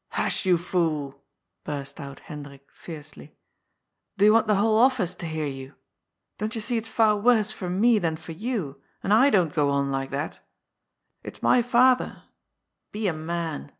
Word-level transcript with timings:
"Hush, 0.12 0.46
you 0.46 0.56
fool!" 0.56 1.22
burst 1.66 2.00
out 2.00 2.20
Hendrik 2.20 2.66
fiercely." 2.72 3.36
Do 4.16 4.24
you 4.24 4.32
want 4.32 4.46
the 4.46 4.54
whole 4.54 4.80
oflSce 4.88 5.18
to 5.18 5.26
hear 5.26 5.44
you? 5.44 5.74
Don't 6.38 6.54
you 6.54 6.62
see 6.62 6.78
it's 6.78 6.88
far 6.88 7.14
worse 7.14 7.52
for 7.52 7.68
me 7.68 7.98
than 7.98 8.16
for 8.16 8.32
you, 8.32 8.80
and 9.02 9.12
I 9.12 9.28
don't 9.28 9.52
go 9.52 9.68
on 9.68 9.90
like 9.90 10.08
that. 10.08 10.40
It's 11.22 11.42
my 11.42 11.60
father. 11.60 12.22
Be 12.90 13.06
a 13.06 13.12
man. 13.12 13.70